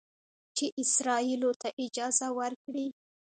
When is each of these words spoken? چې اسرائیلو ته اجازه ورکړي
چې 0.57 0.65
اسرائیلو 0.81 1.51
ته 1.61 1.69
اجازه 1.85 2.27
ورکړي 2.39 2.87